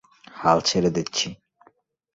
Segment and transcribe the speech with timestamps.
[0.35, 1.27] হাল ছেড়ে দিচ্ছি।